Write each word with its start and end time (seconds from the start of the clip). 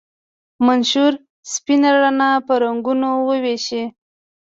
منشور 0.65 1.13
سپینه 1.53 1.89
رڼا 2.01 2.31
په 2.45 2.53
رنګونو 2.63 3.09
ویشي. 3.43 3.83